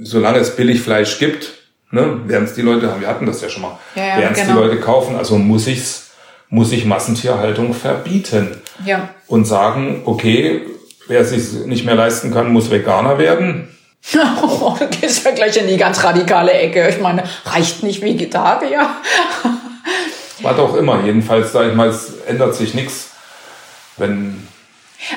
[0.03, 1.53] solange es billig Fleisch gibt,
[1.91, 4.41] ne, werden es die Leute, wir hatten das ja schon mal, ja, ja, werden es
[4.41, 4.61] genau.
[4.61, 5.17] die Leute kaufen.
[5.17, 6.11] Also muss ich's,
[6.51, 8.49] muss ich Massentierhaltung verbieten.
[8.85, 9.09] Ja.
[9.29, 10.63] Und sagen, okay,
[11.07, 13.69] Wer es sich nicht mehr leisten kann, muss Veganer werden.
[14.43, 16.89] Oh, das ist ja gleich in die ganz radikale Ecke.
[16.89, 18.89] Ich meine, reicht nicht Vegetarier?
[20.43, 21.03] Was auch immer.
[21.05, 23.11] Jedenfalls, sage ich mal, es ändert sich nichts,
[23.97, 24.47] wenn.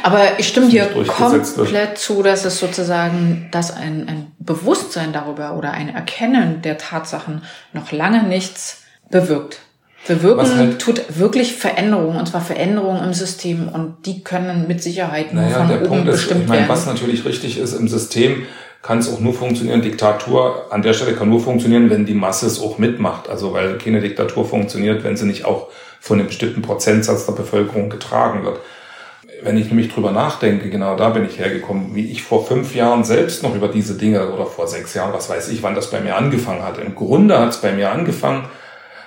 [0.03, 1.97] Aber ich stimme dir komplett wird.
[1.97, 7.91] zu, dass es sozusagen, dass ein, ein Bewusstsein darüber oder ein Erkennen der Tatsachen noch
[7.91, 9.59] lange nichts bewirkt.
[10.07, 15.33] Bewirken halt, tut wirklich Veränderungen, und zwar Veränderungen im System und die können mit Sicherheit
[15.33, 16.69] nur naja, von der oben Punkt bestimmt ist, ich meine, werden.
[16.69, 18.45] Was natürlich richtig ist im System,
[18.87, 19.81] kann es auch nur funktionieren.
[19.81, 23.27] Diktatur an der Stelle kann nur funktionieren, wenn die Masse es auch mitmacht.
[23.27, 25.67] Also weil keine Diktatur funktioniert, wenn sie nicht auch
[25.99, 28.61] von einem bestimmten Prozentsatz der Bevölkerung getragen wird.
[29.43, 33.03] Wenn ich nämlich drüber nachdenke, genau da bin ich hergekommen, wie ich vor fünf Jahren
[33.03, 35.99] selbst noch über diese Dinge oder vor sechs Jahren, was weiß ich, wann das bei
[35.99, 36.77] mir angefangen hat.
[36.77, 38.45] Im Grunde hat es bei mir angefangen,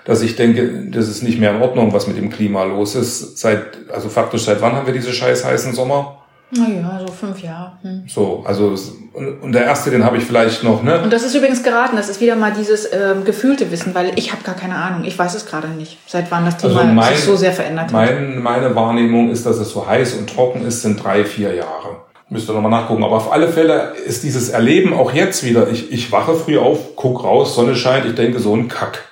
[0.05, 3.39] dass ich denke, das ist nicht mehr in Ordnung, was mit dem Klima los ist.
[3.39, 6.20] Seit, also faktisch seit wann haben wir diese scheiß heißen Sommer?
[6.53, 7.73] Naja, so fünf Jahre.
[7.83, 8.05] Hm.
[8.09, 8.75] So, also
[9.13, 11.01] und der erste, den habe ich vielleicht noch, ne?
[11.03, 14.33] Und das ist übrigens geraten, das ist wieder mal dieses ähm, gefühlte Wissen, weil ich
[14.33, 17.15] habe gar keine Ahnung, ich weiß es gerade nicht, seit wann das Thema also mein,
[17.15, 18.37] sich so sehr verändert mein, hat.
[18.43, 21.97] Meine Wahrnehmung ist, dass es so heiß und trocken ist, sind drei, vier Jahre.
[22.29, 23.03] Müsste nochmal nachgucken.
[23.03, 25.69] Aber auf alle Fälle ist dieses Erleben auch jetzt wieder.
[25.69, 29.03] Ich, ich wache früh auf, guck raus, Sonne scheint, ich denke, so ein Kack.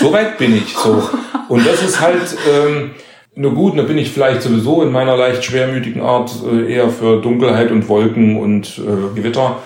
[0.00, 1.06] So weit bin ich so.
[1.48, 2.92] Und das ist halt, ähm,
[3.36, 7.20] nur gut, da bin ich vielleicht sowieso in meiner leicht schwermütigen Art äh, eher für
[7.20, 9.56] Dunkelheit und Wolken und äh, Gewitter.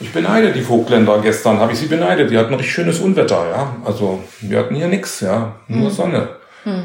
[0.00, 1.20] Ich beneide die Vogtländer.
[1.22, 2.30] Gestern habe ich sie beneidet.
[2.30, 3.76] Die hatten richtig schönes Unwetter, ja.
[3.84, 5.56] Also wir hatten hier nix, ja.
[5.68, 5.94] Nur hm.
[5.94, 6.28] Sonne.
[6.64, 6.84] Hm.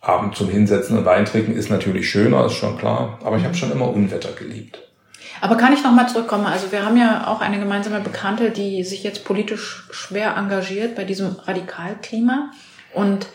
[0.00, 3.18] Abend zum Hinsetzen und Wein trinken ist natürlich schöner, ist schon klar.
[3.24, 4.78] Aber ich habe schon immer Unwetter geliebt.
[5.40, 6.46] Aber kann ich nochmal zurückkommen?
[6.46, 11.04] Also wir haben ja auch eine gemeinsame Bekannte, die sich jetzt politisch schwer engagiert bei
[11.04, 12.50] diesem Radikalklima
[12.94, 13.26] und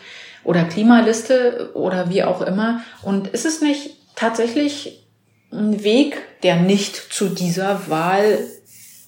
[0.44, 2.82] oder Klimaliste oder wie auch immer.
[3.02, 5.06] Und ist es nicht tatsächlich
[5.52, 8.38] ein Weg, der nicht zu dieser Wahl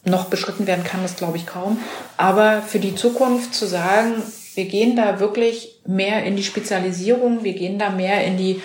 [0.04, 1.78] noch beschritten werden kann, das glaube ich kaum.
[2.16, 4.22] Aber für die Zukunft zu sagen,
[4.54, 8.62] wir gehen da wirklich mehr in die Spezialisierung, wir gehen da mehr in die,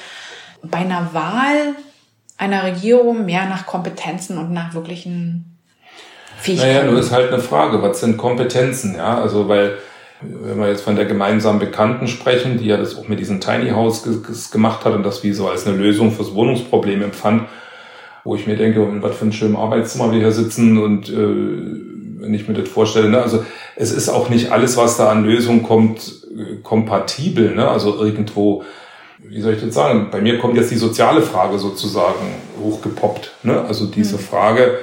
[0.61, 1.75] bei einer Wahl
[2.37, 5.57] einer Regierung mehr nach Kompetenzen und nach wirklichen
[6.37, 6.73] Fähigkeiten?
[6.73, 9.19] Naja, nur ist halt eine Frage, was sind Kompetenzen, ja?
[9.19, 9.77] Also, weil,
[10.21, 13.69] wenn wir jetzt von der gemeinsamen Bekannten sprechen, die ja das auch mit diesem Tiny
[13.69, 14.03] House
[14.51, 17.43] gemacht hat und das wie so als eine Lösung fürs Wohnungsproblem empfand,
[18.23, 22.21] wo ich mir denke, in was für ein schönes Arbeitszimmer wir hier sitzen und äh,
[22.21, 23.21] wenn ich mir das vorstelle, ne?
[23.21, 23.45] also
[23.77, 27.67] es ist auch nicht alles, was da an Lösungen kommt, äh, kompatibel, ne?
[27.67, 28.63] also irgendwo
[29.21, 33.33] wie soll ich das sagen, bei mir kommt jetzt die soziale Frage sozusagen hochgepoppt.
[33.43, 33.61] Ne?
[33.61, 34.21] Also diese mhm.
[34.21, 34.79] Frage,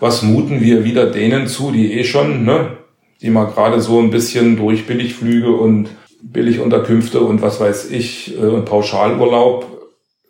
[0.00, 2.78] was muten wir wieder denen zu, die eh schon, ne,
[3.22, 5.88] die mal gerade so ein bisschen durch Billigflüge und
[6.22, 9.66] Billigunterkünfte und was weiß ich äh, und Pauschalurlaub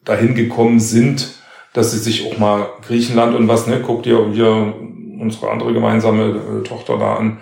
[0.04, 1.34] dahin gekommen sind,
[1.72, 4.74] dass sie sich auch mal Griechenland und was, ne, guckt ihr hier
[5.18, 7.38] unsere andere gemeinsame äh, Tochter da an,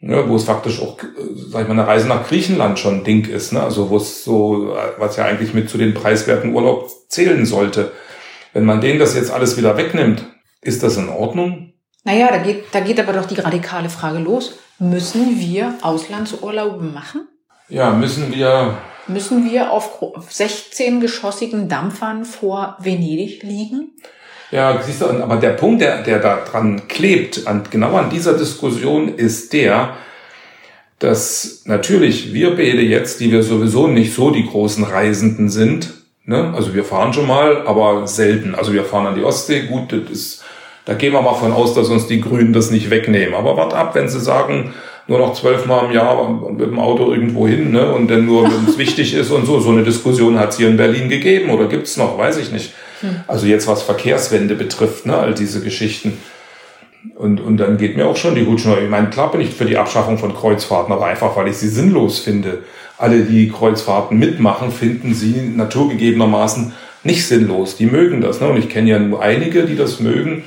[0.00, 0.98] ne, wo es faktisch auch,
[1.48, 3.62] sag ich mal, eine Reise nach Griechenland schon ein Ding ist, ne?
[3.62, 7.92] also wo es so, was ja eigentlich mit zu den preiswerten Urlaub zählen sollte.
[8.52, 10.24] Wenn man denen das jetzt alles wieder wegnimmt,
[10.60, 11.69] ist das in Ordnung?
[12.04, 14.58] Naja, da geht, da geht aber doch die radikale Frage los.
[14.78, 17.28] Müssen wir Auslandsurlaube machen?
[17.68, 18.78] Ja, müssen wir.
[19.06, 23.92] Müssen wir auf 16-geschossigen Dampfern vor Venedig liegen?
[24.50, 28.36] Ja, siehst du, aber der Punkt, der, der da dran klebt, an, genau an dieser
[28.36, 29.96] Diskussion, ist der,
[30.98, 36.52] dass natürlich wir beide jetzt, die wir sowieso nicht so die großen Reisenden sind, ne?
[36.54, 38.54] also wir fahren schon mal, aber selten.
[38.54, 40.44] Also wir fahren an die Ostsee, gut, das ist,
[40.84, 43.34] da gehen wir mal von aus, dass uns die Grünen das nicht wegnehmen.
[43.34, 44.74] Aber wart ab, wenn sie sagen,
[45.06, 47.92] nur noch zwölfmal im Jahr mit dem Auto irgendwo hin, ne?
[47.92, 49.60] Und dann nur, wenn es wichtig ist und so.
[49.60, 52.72] So eine Diskussion hat es hier in Berlin gegeben oder gibt's noch, weiß ich nicht.
[53.00, 53.16] Hm.
[53.26, 56.18] Also jetzt was Verkehrswende betrifft, ne, all diese Geschichten.
[57.16, 58.80] Und, und dann geht mir auch schon die Hutschnur.
[58.80, 61.68] Ich meine, klar bin ich für die Abschaffung von Kreuzfahrten, aber einfach, weil ich sie
[61.68, 62.58] sinnlos finde.
[62.98, 67.76] Alle, die Kreuzfahrten mitmachen, finden sie naturgegebenermaßen nicht sinnlos.
[67.76, 68.40] Die mögen das.
[68.40, 68.48] Ne?
[68.48, 70.44] Und ich kenne ja nur einige, die das mögen.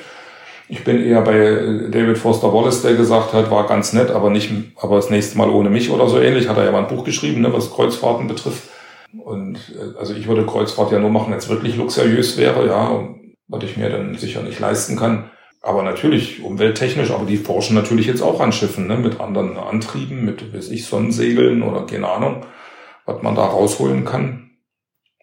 [0.70, 4.50] Ich bin eher bei David Foster Wallace, der gesagt hat, war ganz nett, aber nicht,
[4.78, 6.48] aber das nächste Mal ohne mich oder so ähnlich.
[6.48, 8.64] Hat er ja mal ein Buch geschrieben, ne, was Kreuzfahrten betrifft.
[9.24, 13.08] Und äh, also ich würde Kreuzfahrt ja nur machen, wenn es wirklich luxuriös wäre, ja,
[13.48, 15.30] was ich mir dann sicher nicht leisten kann.
[15.62, 20.26] Aber natürlich umwelttechnisch, aber die forschen natürlich jetzt auch an Schiffen, ne, mit anderen Antrieben,
[20.26, 22.46] mit, weiß ich, Sonnensegeln oder keine Ahnung,
[23.06, 24.43] was man da rausholen kann.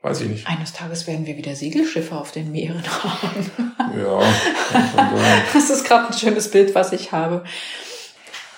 [0.03, 0.47] Weiß ich nicht.
[0.47, 3.75] Eines Tages werden wir wieder Segelschiffe auf den Meeren haben.
[3.99, 4.21] Ja.
[5.53, 7.45] Das ist gerade ein schönes Bild, was ich habe.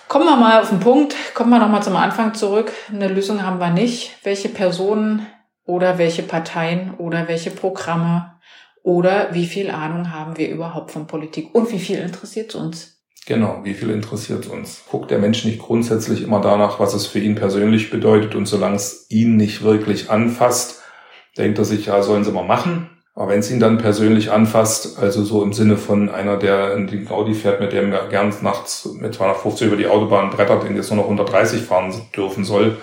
[0.09, 2.71] Kommen wir mal auf den Punkt, kommen wir nochmal zum Anfang zurück.
[2.93, 4.19] Eine Lösung haben wir nicht.
[4.23, 5.27] Welche Personen
[5.65, 8.35] oder welche Parteien oder welche Programme
[8.83, 13.03] oder wie viel Ahnung haben wir überhaupt von Politik und wie viel interessiert uns?
[13.25, 14.83] Genau, wie viel interessiert uns?
[14.91, 18.77] Guckt der Mensch nicht grundsätzlich immer danach, was es für ihn persönlich bedeutet und solange
[18.77, 20.82] es ihn nicht wirklich anfasst,
[21.37, 22.91] denkt er sich, ja, sollen sie mal machen.
[23.15, 26.87] Aber wenn es ihn dann persönlich anfasst, also so im Sinne von einer, der in
[26.87, 30.77] den Audi fährt, mit dem er gern nachts mit 250 über die Autobahn brettert, den
[30.77, 32.79] jetzt nur noch 130 fahren dürfen soll,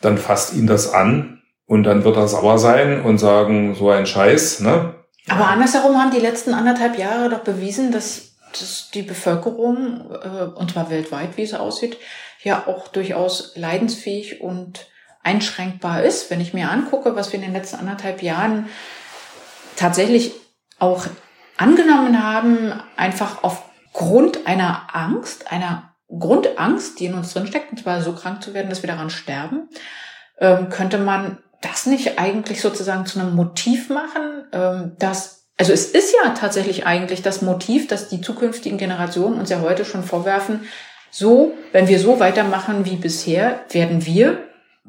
[0.00, 4.06] dann fasst ihn das an und dann wird er sauer sein und sagen, so ein
[4.06, 4.94] Scheiß, ne?
[5.28, 10.72] Aber andersherum haben die letzten anderthalb Jahre doch bewiesen, dass, dass die Bevölkerung, äh, und
[10.72, 11.98] zwar weltweit, wie es aussieht,
[12.42, 14.86] ja auch durchaus leidensfähig und
[15.26, 16.30] einschränkbar ist.
[16.30, 18.68] Wenn ich mir angucke, was wir in den letzten anderthalb Jahren
[19.76, 20.32] tatsächlich
[20.78, 21.06] auch
[21.56, 28.12] angenommen haben, einfach aufgrund einer Angst, einer Grundangst, die in uns drinsteckt, und zwar so
[28.12, 29.68] krank zu werden, dass wir daran sterben,
[30.38, 35.86] ähm, könnte man das nicht eigentlich sozusagen zu einem Motiv machen, ähm, dass, also es
[35.86, 40.68] ist ja tatsächlich eigentlich das Motiv, dass die zukünftigen Generationen uns ja heute schon vorwerfen,
[41.10, 44.45] so, wenn wir so weitermachen wie bisher, werden wir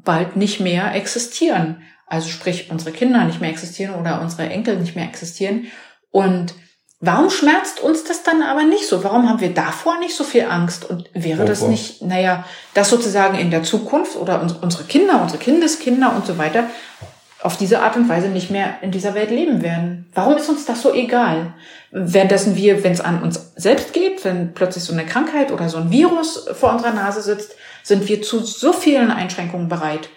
[0.08, 1.82] bald nicht mehr existieren.
[2.06, 5.66] Also sprich, unsere Kinder nicht mehr existieren oder unsere Enkel nicht mehr existieren.
[6.10, 6.54] Und
[7.00, 9.04] Warum schmerzt uns das dann aber nicht so?
[9.04, 10.84] Warum haben wir davor nicht so viel Angst?
[10.84, 12.44] Und wäre das nicht, naja,
[12.74, 16.64] das sozusagen in der Zukunft oder unsere Kinder, unsere Kindeskinder und so weiter
[17.40, 20.10] auf diese Art und Weise nicht mehr in dieser Welt leben werden?
[20.14, 21.54] Warum ist uns das so egal?
[21.90, 25.78] Währenddessen wir, wenn es an uns selbst geht, wenn plötzlich so eine Krankheit oder so
[25.78, 30.08] ein Virus vor unserer Nase sitzt, sind wir zu so vielen Einschränkungen bereit,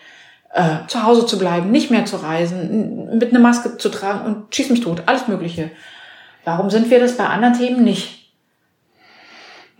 [0.53, 4.53] äh, zu Hause zu bleiben, nicht mehr zu reisen, mit einer Maske zu tragen und
[4.53, 5.71] schieß mich tot, alles Mögliche.
[6.43, 8.20] Warum sind wir das bei anderen Themen nicht?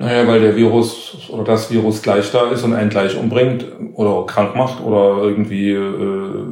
[0.02, 4.26] Naja, weil der Virus oder das Virus gleich da ist und einen gleich umbringt oder
[4.26, 6.44] krank macht oder irgendwie äh,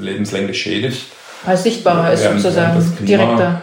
[0.00, 1.06] lebenslänglich schädigt.
[1.44, 3.62] Weil es sichtbarer ist sozusagen, direkter.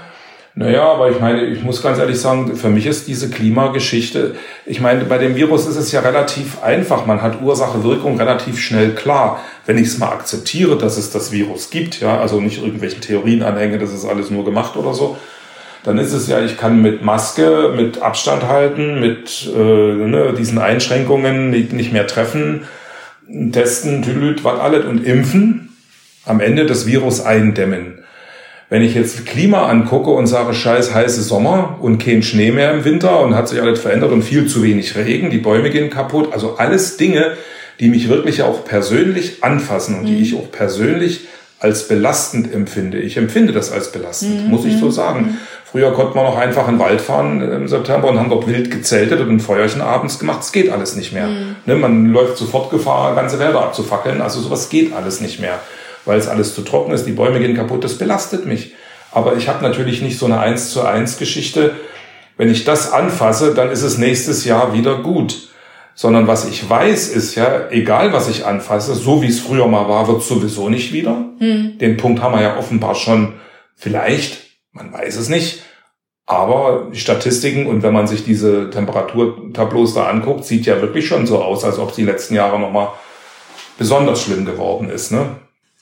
[0.57, 4.79] Naja, aber ich meine, ich muss ganz ehrlich sagen, für mich ist diese Klimageschichte, ich
[4.79, 7.05] meine, bei dem Virus ist es ja relativ einfach.
[7.05, 9.41] Man hat Ursache, Wirkung relativ schnell klar.
[9.65, 13.43] Wenn ich es mal akzeptiere, dass es das Virus gibt, ja, also nicht irgendwelchen Theorien
[13.43, 15.17] anhänge, das ist alles nur gemacht oder so,
[15.85, 20.57] dann ist es ja, ich kann mit Maske, mit Abstand halten, mit äh, ne, diesen
[20.57, 22.63] Einschränkungen nicht, mehr treffen,
[23.51, 25.77] testen, tülüt, was alles und impfen,
[26.25, 27.99] am Ende das Virus eindämmen.
[28.67, 32.83] Wenn ich jetzt Klima angucke und sage, scheiß heiße Sommer und kein Schnee mehr im
[32.83, 36.33] Winter und hat sich alles verändert und viel zu wenig Regen, die Bäume gehen kaputt,
[36.33, 37.33] also alles Dinge,
[37.79, 40.21] die mich wirklich auch persönlich anfassen und die mhm.
[40.23, 41.27] ich auch persönlich
[41.65, 42.99] als belastend empfinde.
[42.99, 44.51] Ich empfinde das als belastend, mhm.
[44.51, 45.21] muss ich so sagen.
[45.21, 45.37] Mhm.
[45.65, 48.69] Früher konnte man noch einfach in den Wald fahren im September und haben dort wild
[48.69, 50.39] gezeltet und ein Feuerchen abends gemacht.
[50.39, 51.25] Das geht alles nicht mehr.
[51.27, 51.55] Mhm.
[51.65, 54.21] Ne, man läuft sofort Gefahr, ganze Wälder abzufackeln.
[54.21, 55.59] Also sowas geht alles nicht mehr,
[56.05, 57.05] weil es alles zu trocken ist.
[57.05, 57.83] Die Bäume gehen kaputt.
[57.83, 58.75] Das belastet mich.
[59.11, 61.71] Aber ich habe natürlich nicht so eine eins zu eins Geschichte.
[62.37, 65.49] Wenn ich das anfasse, dann ist es nächstes Jahr wieder gut.
[65.95, 69.87] Sondern was ich weiß, ist ja, egal was ich anfasse, so wie es früher mal
[69.87, 71.25] war, wird sowieso nicht wieder.
[71.39, 71.77] Mhm.
[71.79, 73.33] Den Punkt haben wir ja offenbar schon
[73.75, 75.63] vielleicht man weiß es nicht.
[76.27, 81.27] Aber die Statistiken und wenn man sich diese Temperaturtableaus da anguckt, sieht ja wirklich schon
[81.27, 82.89] so aus, als ob es die letzten Jahre nochmal
[83.77, 85.11] besonders schlimm geworden ist.
[85.11, 85.27] Ne?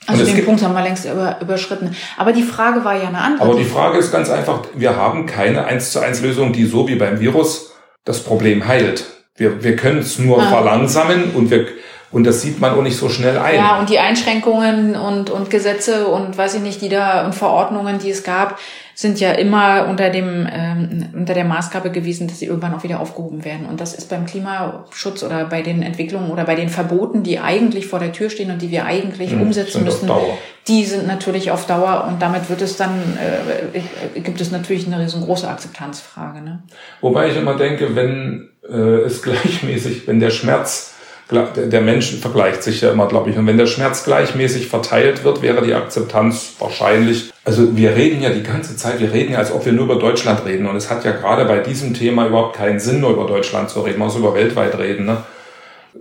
[0.06, 1.96] Also den Punkt haben wir längst über, überschritten.
[2.18, 3.48] Aber die Frage war ja eine andere.
[3.48, 6.90] Aber die Frage ist ganz einfach, wir haben keine eins zu eins Lösung, die so
[6.90, 7.74] wie beim Virus
[8.04, 9.06] das Problem heilt.
[9.36, 10.50] Wir, wir können es nur ah.
[10.50, 11.68] verlangsamen und wir,
[12.14, 13.56] Und das sieht man auch nicht so schnell ein.
[13.56, 17.98] Ja, und die Einschränkungen und, und Gesetze und weiß ich nicht, die da und Verordnungen,
[17.98, 18.60] die es gab,
[18.94, 23.00] sind ja immer unter dem ähm, unter der Maßgabe gewesen, dass sie irgendwann auch wieder
[23.00, 23.66] aufgehoben werden.
[23.66, 27.88] Und das ist beim Klimaschutz oder bei den Entwicklungen oder bei den Verboten, die eigentlich
[27.88, 30.12] vor der Tür stehen und die wir eigentlich hm, umsetzen müssen,
[30.68, 33.18] die sind natürlich auf Dauer und damit wird es dann
[33.74, 36.42] äh, gibt es natürlich eine riesengroße Akzeptanzfrage.
[36.42, 36.62] Ne?
[37.02, 40.93] Wobei ich immer denke, wenn äh, es gleichmäßig, wenn der Schmerz
[41.34, 43.38] der Mensch vergleicht sich ja immer, glaube ich.
[43.38, 47.32] Und wenn der Schmerz gleichmäßig verteilt wird, wäre die Akzeptanz wahrscheinlich.
[47.44, 49.96] Also wir reden ja die ganze Zeit, wir reden ja, als ob wir nur über
[49.96, 50.66] Deutschland reden.
[50.66, 53.82] Und es hat ja gerade bei diesem Thema überhaupt keinen Sinn, nur über Deutschland zu
[53.82, 54.00] reden.
[54.00, 55.06] Man muss über weltweit reden.
[55.06, 55.18] Ne?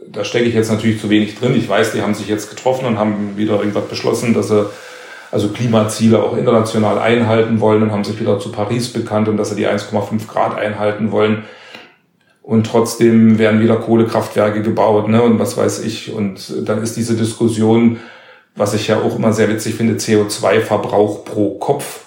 [0.07, 1.57] Da stecke ich jetzt natürlich zu wenig drin.
[1.57, 4.71] Ich weiß, die haben sich jetzt getroffen und haben wieder irgendwas beschlossen, dass sie
[5.31, 9.51] also Klimaziele auch international einhalten wollen und haben sich wieder zu Paris bekannt und dass
[9.51, 11.45] sie die 1,5 Grad einhalten wollen
[12.43, 16.13] und trotzdem werden wieder Kohlekraftwerke gebaut, ne, und was weiß ich.
[16.13, 17.99] Und dann ist diese Diskussion,
[18.57, 22.07] was ich ja auch immer sehr witzig finde, CO2-Verbrauch pro Kopf,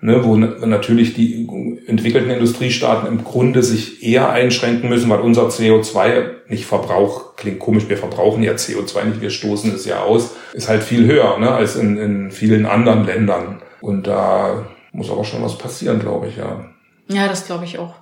[0.00, 1.48] ne, wo natürlich die
[1.86, 7.88] entwickelten Industriestaaten im Grunde sich eher einschränken müssen, weil unser CO2 nicht Verbrauch, klingt komisch,
[7.88, 11.52] wir verbrauchen ja CO2 nicht, wir stoßen es ja aus, ist halt viel höher, ne,
[11.52, 13.62] als in, in vielen anderen Ländern.
[13.80, 16.64] Und da muss aber schon was passieren, glaube ich, ja.
[17.08, 17.94] Ja, das glaube ich auch.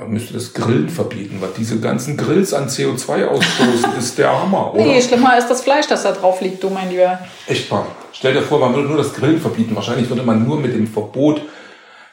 [0.00, 4.74] Man müsste das Grillen verbieten, weil diese ganzen Grills an CO2 ausstoßen, ist der Hammer,
[4.74, 4.84] oder?
[4.84, 7.18] Nee, schlimmer ist das Fleisch, das da drauf liegt, du mein Lieber.
[7.46, 7.84] Echt mal.
[8.12, 9.74] Stell dir vor, man würde nur das Grillen verbieten.
[9.74, 11.42] Wahrscheinlich würde man nur mit dem Verbot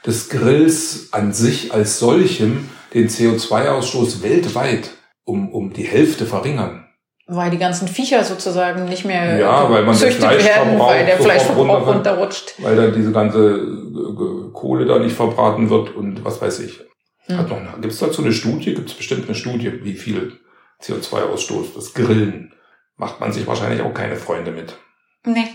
[0.05, 4.91] des Grills an sich als solchem den CO2-Ausstoß weltweit
[5.23, 6.85] um, um die Hälfte verringern.
[7.27, 11.87] Weil die ganzen Viecher sozusagen nicht mehr ja, weil man züchtet werden, weil der Fleischverbrauch
[11.87, 12.53] runterrutscht.
[12.59, 16.81] Weil dann diese ganze Kohle da nicht verbraten wird und was weiß ich.
[17.27, 17.81] Hm.
[17.81, 18.73] Gibt es dazu eine Studie?
[18.73, 20.39] Gibt es bestimmt eine Studie, wie viel
[20.81, 22.53] CO2-Ausstoß das Grillen
[22.97, 24.77] macht man sich wahrscheinlich auch keine Freunde mit.
[25.25, 25.47] Nee.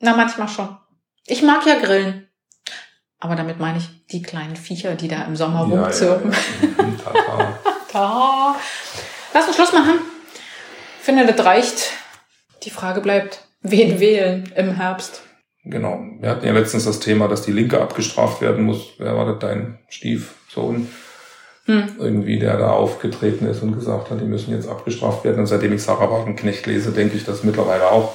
[0.00, 0.76] Na, manchmal schon.
[1.26, 2.28] Ich mag ja Grillen.
[3.18, 6.32] Aber damit meine ich die kleinen Viecher, die da im Sommer ja, rumzirpen.
[6.32, 6.38] Ja,
[6.74, 6.84] ja.
[6.84, 6.96] Mhm.
[9.34, 10.00] Lass uns Schluss machen.
[10.98, 11.92] Ich finde, das reicht.
[12.64, 15.22] Die Frage bleibt, wen wählen im Herbst?
[15.64, 16.00] Genau.
[16.18, 18.94] Wir hatten ja letztens das Thema, dass die Linke abgestraft werden muss.
[18.98, 19.38] Wer war das?
[19.38, 20.88] Dein Stiefsohn?
[21.66, 21.84] Hm.
[21.98, 25.38] Irgendwie, der da aufgetreten ist und gesagt hat, die müssen jetzt abgestraft werden.
[25.38, 28.14] Und seitdem ich Sarah Wagenknecht lese, denke ich das mittlerweile auch.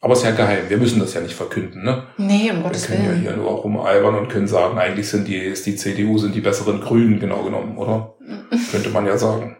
[0.00, 0.68] Aber es ist ja geheim.
[0.68, 2.04] Wir müssen das ja nicht verkünden, ne?
[2.16, 3.02] Nee, um Gottes Willen.
[3.02, 6.18] Wir können ja hier nur rumalbern und können sagen, eigentlich sind die, ist die CDU,
[6.18, 8.16] sind die besseren Grünen genau genommen, oder?
[8.72, 9.56] Könnte man ja sagen.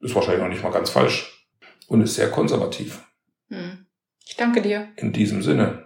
[0.00, 1.46] Ist wahrscheinlich noch nicht mal ganz falsch.
[1.88, 3.04] Und ist sehr konservativ.
[3.48, 3.86] Hm.
[4.24, 4.88] Ich danke dir.
[4.96, 5.85] In diesem Sinne.